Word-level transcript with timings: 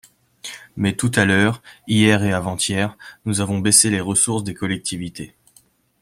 Mais 0.77 0.93
tout 0.95 1.11
à 1.13 1.25
l’heure, 1.25 1.61
hier 1.87 2.23
et 2.23 2.33
avant-hier, 2.33 2.97
nous 3.25 3.39
avons 3.39 3.59
baissé 3.59 3.91
les 3.91 4.01
ressources 4.01 4.43
des 4.43 4.55
collectivités. 4.55 5.35